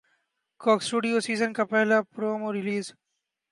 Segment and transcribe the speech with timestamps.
[0.61, 2.85] کوک Studio season کا پہلا promo release